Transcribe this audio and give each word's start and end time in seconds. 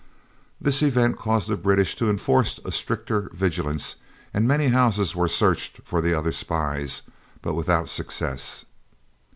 This 0.59 0.81
event 0.81 1.19
caused 1.19 1.47
the 1.47 1.55
British 1.55 1.95
to 1.97 2.09
enforce 2.09 2.59
a 2.65 2.71
stricter 2.71 3.29
vigilance, 3.35 3.97
and 4.33 4.47
many 4.47 4.69
houses 4.69 5.15
were 5.15 5.27
searched 5.27 5.81
for 5.83 6.01
the 6.01 6.15
other 6.17 6.31
spies, 6.31 7.03
but 7.43 7.53
without 7.53 7.87
success. 7.87 8.65